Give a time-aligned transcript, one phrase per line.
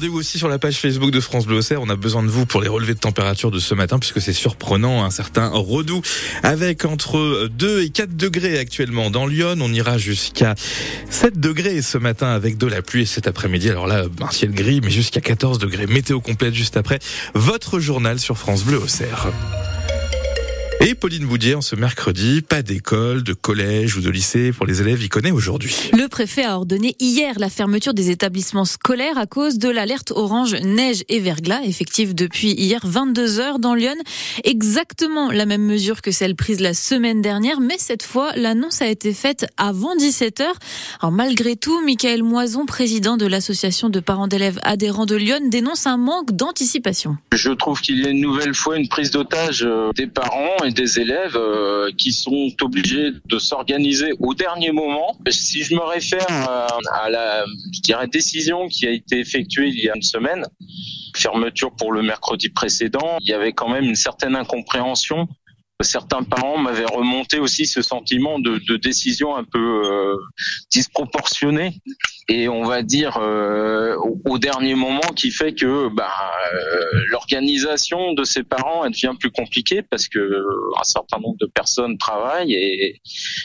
[0.00, 1.82] Rendez-vous aussi sur la page Facebook de France Bleu Auxerre.
[1.82, 4.32] On a besoin de vous pour les relevés de température de ce matin puisque c'est
[4.32, 6.00] surprenant, un certain redoux
[6.42, 9.56] avec entre 2 et 4 degrés actuellement dans Lyon.
[9.60, 10.54] On ira jusqu'à
[11.10, 13.68] 7 degrés ce matin avec de la pluie cet après-midi.
[13.68, 15.86] Alors là, un ciel gris mais jusqu'à 14 degrés.
[15.86, 16.98] Météo complète juste après
[17.34, 19.30] votre journal sur France Bleu Auxerre.
[20.82, 24.80] Et Pauline Boudier, en ce mercredi, pas d'école, de collège ou de lycée pour les
[24.80, 25.90] élèves, y connaît aujourd'hui.
[25.92, 30.54] Le préfet a ordonné hier la fermeture des établissements scolaires à cause de l'alerte orange
[30.54, 33.94] neige et verglas, effective depuis hier 22 heures dans Lyon.
[34.44, 38.88] Exactement la même mesure que celle prise la semaine dernière, mais cette fois, l'annonce a
[38.88, 40.58] été faite avant 17 heures.
[41.00, 45.86] Alors, malgré tout, Michael Moison, président de l'association de parents d'élèves adhérents de Lyon, dénonce
[45.86, 47.18] un manque d'anticipation.
[47.34, 51.00] Je trouve qu'il y a une nouvelle fois une prise d'otage euh, des parents des
[51.00, 55.16] élèves euh, qui sont obligés de s'organiser au dernier moment.
[55.28, 59.84] Si je me réfère euh, à la je dirais, décision qui a été effectuée il
[59.84, 60.44] y a une semaine,
[61.14, 65.28] fermeture pour le mercredi précédent, il y avait quand même une certaine incompréhension
[65.82, 70.16] Certains parents m'avaient remonté aussi ce sentiment de, décision un peu euh,
[70.70, 71.80] disproportionnée
[72.30, 76.12] et on va dire euh, au, dernier moment qui fait que bah,
[76.54, 80.18] euh, l'organisation de ces parents elle devient plus compliquée parce que
[80.78, 83.00] un certain nombre de personnes travaillent et,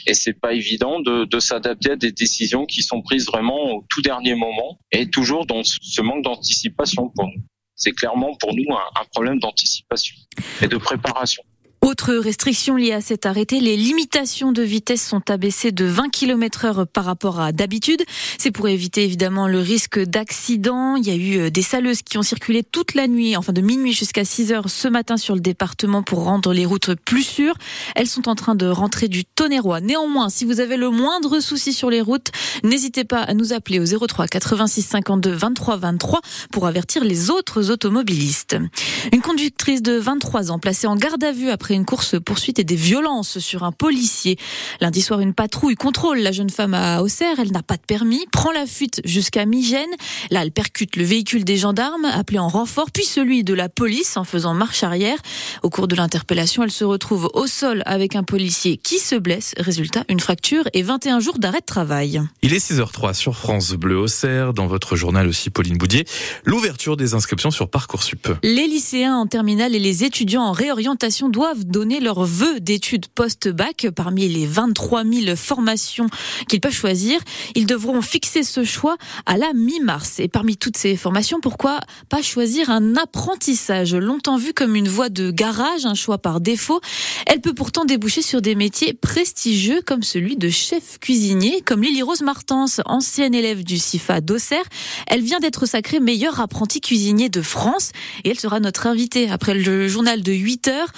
[0.05, 3.85] et c'est pas évident de, de s'adapter à des décisions qui sont prises vraiment au
[3.89, 7.43] tout dernier moment et toujours dans ce manque d'anticipation pour nous.
[7.75, 10.15] C'est clairement pour nous un, un problème d'anticipation
[10.61, 11.43] et de préparation.
[11.85, 16.65] Autre restriction liée à cet arrêté, les limitations de vitesse sont abaissées de 20 km
[16.65, 18.01] heure par rapport à d'habitude.
[18.39, 20.95] C'est pour éviter évidemment le risque d'accident.
[20.95, 23.61] Il y a eu euh, des saleuses qui ont circulé toute la nuit, enfin de
[23.61, 27.53] minuit jusqu'à 6 heures ce matin sur le département pour rendre les routes plus sûres.
[27.95, 29.79] Elles sont en train de rentrer du Tonnerrois.
[29.79, 32.31] Néanmoins, si vous avez le moindre souci sur les routes,
[32.63, 37.69] n'hésitez pas à nous appeler au 03 86 52 23 23 pour avertir les autres
[37.69, 38.57] automobilistes.
[39.13, 42.63] Une conductrice de 23 ans placée en garde à vue après une course poursuite et
[42.63, 44.37] des violences sur un policier.
[44.81, 47.39] Lundi soir, une patrouille contrôle la jeune femme à Auxerre.
[47.39, 49.89] Elle n'a pas de permis, prend la fuite jusqu'à Migène.
[50.31, 54.17] Là, elle percute le véhicule des gendarmes, appelé en renfort, puis celui de la police
[54.17, 55.17] en faisant marche arrière.
[55.63, 59.53] Au cours de l'interpellation, elle se retrouve au sol avec un policier qui se blesse.
[59.57, 62.21] Résultat, une fracture et 21 jours d'arrêt de travail.
[62.41, 64.53] Il est 6h03 sur France Bleu Auxerre.
[64.53, 66.05] Dans votre journal aussi, Pauline Boudier,
[66.43, 68.29] l'ouverture des inscriptions sur Parcoursup.
[68.43, 73.87] Les lycéens en terminale et les étudiants en réorientation doivent donner leur vœu d'études post-bac
[73.95, 76.07] parmi les 23 000 formations
[76.47, 77.19] qu'ils peuvent choisir.
[77.55, 80.19] Ils devront fixer ce choix à la mi-mars.
[80.19, 83.95] Et parmi toutes ces formations, pourquoi pas choisir un apprentissage?
[83.95, 86.79] Longtemps vu comme une voie de garage, un choix par défaut
[87.25, 92.01] Elle peut pourtant déboucher sur des métiers prestigieux comme celui de chef cuisinier, comme Lily
[92.01, 94.63] Rose Martens, ancienne élève du CIFA d'Auxerre.
[95.07, 97.91] Elle vient d'être sacrée meilleure apprentie cuisinier de France
[98.23, 100.91] et elle sera notre invitée après le journal de 8 heures.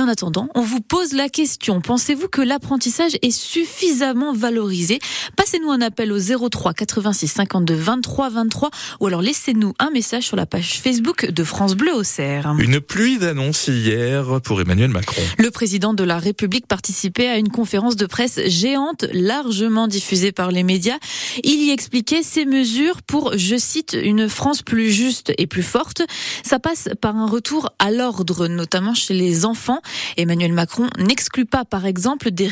[0.00, 1.80] En attendant, on vous pose la question.
[1.80, 4.98] Pensez-vous que l'apprentissage est suffisamment valorisé?
[5.36, 10.36] Passez-nous un appel au 03 86 52 23 23 ou alors laissez-nous un message sur
[10.36, 12.54] la page Facebook de France Bleu Auxerre.
[12.58, 15.22] Une pluie d'annonces hier pour Emmanuel Macron.
[15.38, 20.50] Le président de la République participait à une conférence de presse géante, largement diffusée par
[20.50, 20.98] les médias.
[21.44, 26.02] Il y expliquait ses mesures pour, je cite, une France plus juste et plus forte.
[26.42, 29.80] Ça passe par un retour à l'ordre, notamment chez les enfants.
[30.16, 32.48] Emmanuel Macron n'exclut pas, par exemple, des,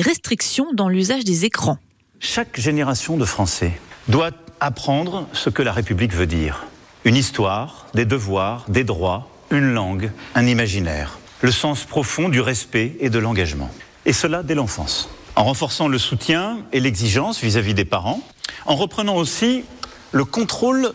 [0.00, 1.78] restrictions dans l'usage des écrans.
[2.20, 3.72] Chaque génération de Français
[4.08, 6.66] doit apprendre ce que la République veut dire.
[7.04, 11.18] Une histoire, des devoirs, des droits, une langue, un imaginaire.
[11.40, 13.70] Le sens profond du respect et de l'engagement.
[14.06, 15.08] Et cela dès l'enfance.
[15.34, 18.20] En renforçant le soutien et l'exigence vis-à-vis des parents,
[18.66, 19.64] en reprenant aussi
[20.12, 20.92] le contrôle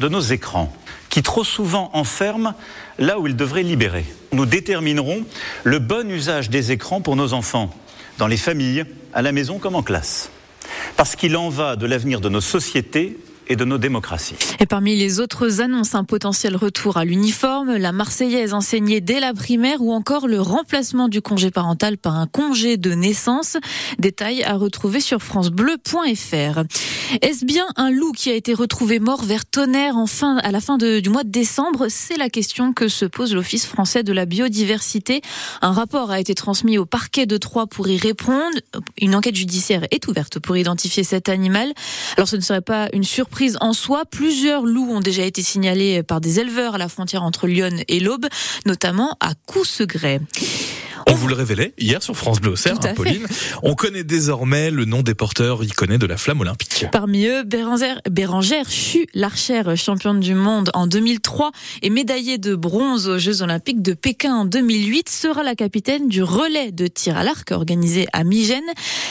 [0.00, 0.74] de nos écrans,
[1.14, 2.54] qui trop souvent enferment
[2.98, 4.04] là où ils devraient libérer.
[4.32, 5.24] Nous déterminerons
[5.62, 7.72] le bon usage des écrans pour nos enfants,
[8.18, 10.32] dans les familles, à la maison comme en classe.
[10.96, 13.16] Parce qu'il en va de l'avenir de nos sociétés
[13.48, 14.36] et de nos démocraties.
[14.60, 19.34] Et parmi les autres annonces, un potentiel retour à l'uniforme, la Marseillaise enseignée dès la
[19.34, 23.56] primaire ou encore le remplacement du congé parental par un congé de naissance.
[23.98, 26.62] Détails à retrouver sur francebleu.fr.
[27.20, 30.60] Est-ce bien un loup qui a été retrouvé mort vers Tonnerre en fin, à la
[30.60, 31.86] fin du mois de décembre?
[31.88, 35.20] C'est la question que se pose l'Office français de la biodiversité.
[35.60, 38.56] Un rapport a été transmis au parquet de Troyes pour y répondre.
[39.00, 41.72] Une enquête judiciaire est ouverte pour identifier cet animal.
[42.16, 44.04] Alors ce ne serait pas une surprise en soi.
[44.04, 48.00] Plusieurs loups ont déjà été signalés par des éleveurs à la frontière entre Lyon et
[48.00, 48.26] l'Aube,
[48.66, 50.20] notamment à Coussegrès.
[51.06, 53.26] On vous le révélait hier sur France Bleu Auxerre, hein, Pauline.
[53.62, 56.86] On connaît désormais le nom des porteurs iconés de la flamme olympique.
[56.92, 61.52] Parmi eux, Bérangère, Bérangère Chu, l'archère championne du monde en 2003
[61.82, 66.22] et médaillée de bronze aux Jeux Olympiques de Pékin en 2008, sera la capitaine du
[66.22, 68.62] relais de tir à l'arc organisé à Migène.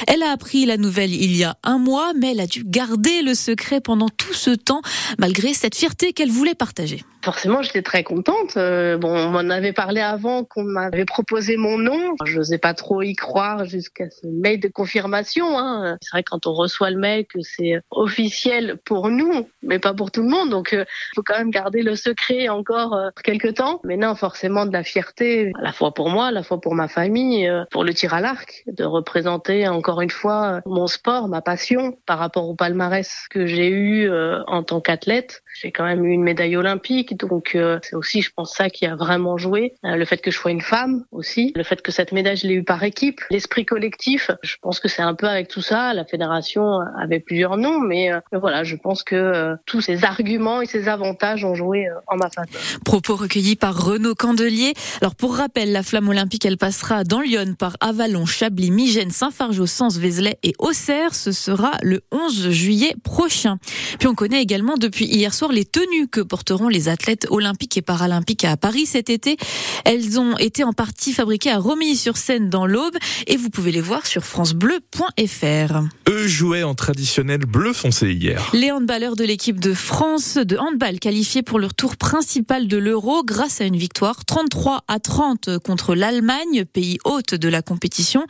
[0.08, 3.22] Elle a appris la nouvelle il y a un mois, mais elle a dû garder
[3.22, 4.82] le secret pendant tout ce temps,
[5.20, 7.04] malgré cette fierté qu'elle voulait partager.
[7.24, 8.58] Forcément, j'étais très contente.
[8.58, 12.16] Euh, bon, on m'en avait parlé avant qu'on m'avait proposé mon nom.
[12.26, 15.58] Je n'osais pas trop y croire jusqu'à ce mail de confirmation.
[15.58, 15.98] Hein.
[16.02, 20.12] C'est vrai quand on reçoit le mail que c'est officiel pour nous, mais pas pour
[20.12, 20.50] tout le monde.
[20.50, 20.86] Donc, il euh,
[21.16, 23.80] faut quand même garder le secret encore euh, quelques temps.
[23.86, 26.76] Mais non, forcément de la fierté, à la fois pour moi, à la fois pour
[26.76, 31.30] ma famille, euh, pour le tir à l'arc, de représenter encore une fois mon sport,
[31.30, 34.12] ma passion par rapport au palmarès que j'ai eu
[34.48, 35.42] en tant qu'athlète.
[35.56, 38.96] J'ai quand même eu une médaille olympique, donc c'est aussi, je pense, ça qui a
[38.96, 39.74] vraiment joué.
[39.84, 42.56] le fait que je sois une femme aussi, le fait que cette médaille, je l'ai
[42.56, 44.32] eu par équipe, l'esprit collectif.
[44.42, 45.94] Je pense que c'est un peu avec tout ça.
[45.94, 50.62] La fédération avait plusieurs noms, mais euh, voilà, je pense que euh, tous ces arguments
[50.62, 52.62] et ces avantages ont joué euh, en ma faveur.
[52.86, 54.74] Propos recueillis par Renaud Candelier.
[55.02, 59.66] Alors pour rappel, la flamme olympique, elle passera dans Lyon par Avalon, Chablis, Migène, Saint-Fargeau,
[59.66, 61.14] Sens, Vézelay et Auxerre.
[61.16, 63.58] Ce sera le 11 juillet prochain.
[64.00, 67.82] Puis on connaît également depuis hier soir les tenues que porteront les athlètes olympiques et
[67.82, 69.38] paralympiques à Paris cet été.
[69.86, 72.96] Elles ont été en partie fabriquées à Romilly-sur-Seine dans l'Aube
[73.28, 75.82] et vous pouvez les voir sur francebleu.fr.
[76.10, 78.50] Eux jouaient en traditionnel bleu foncé hier.
[78.54, 83.24] Les handballeurs de l'équipe de France de handball qualifiés pour leur tour principal de l'Euro
[83.24, 88.26] grâce à une victoire 33 à 30 contre l'Allemagne, pays hôte de la compétition.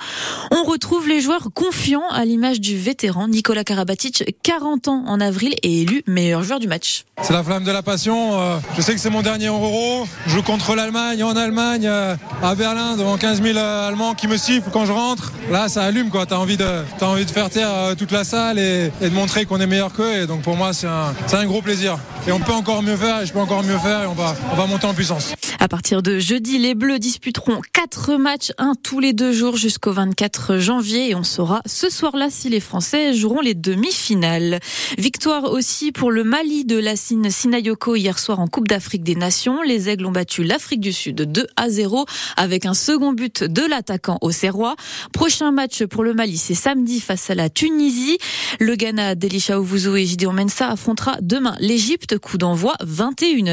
[0.51, 5.55] On retrouve les joueurs confiants à l'image du vétéran Nicolas Karabatic, 40 ans en avril
[5.63, 7.05] et élu meilleur joueur du match.
[7.21, 8.39] C'est la flamme de la passion.
[8.39, 10.07] Euh, je sais que c'est mon dernier Euro.
[10.25, 14.27] Je joue contre l'Allemagne en Allemagne, euh, à Berlin, devant 15 000 euh, Allemands qui
[14.27, 15.31] me sifflent quand je rentre.
[15.51, 16.25] Là, ça allume quoi.
[16.25, 19.59] T'as envie de, as envie de faire taire toute la salle et, de montrer qu'on
[19.59, 20.23] est meilleur qu'eux.
[20.23, 21.97] Et donc pour moi, c'est un, gros plaisir.
[22.27, 24.65] Et on peut encore mieux faire et je peux encore mieux faire et on va
[24.67, 25.33] monter en puissance.
[25.63, 29.93] À partir de jeudi, les Bleus disputeront quatre matchs, un tous les deux jours jusqu'au
[29.93, 34.59] 24 janvier et on saura ce soir-là si les Français joueront les demi-finales.
[34.97, 39.61] Victoire aussi pour le Mali de Lassine Sinayoko hier soir en Coupe d'Afrique des Nations.
[39.61, 43.61] Les Aigles ont battu l'Afrique du Sud 2 à 0 avec un second but de
[43.61, 44.75] l'attaquant au Serrois.
[45.13, 48.17] Prochain match pour le Mali, c'est samedi face à la Tunisie.
[48.59, 53.51] Le Ghana d'Elisha Ouvouzo et Gideon Mensa affrontera demain l'Égypte, coup d'envoi 21h.